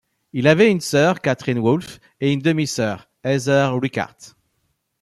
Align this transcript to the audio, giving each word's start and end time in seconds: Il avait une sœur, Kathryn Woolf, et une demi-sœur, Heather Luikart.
Il 0.33 0.47
avait 0.47 0.71
une 0.71 0.81
sœur, 0.81 1.21
Kathryn 1.21 1.57
Woolf, 1.57 1.99
et 2.21 2.33
une 2.33 2.41
demi-sœur, 2.41 3.07
Heather 3.23 3.77
Luikart. 3.79 4.35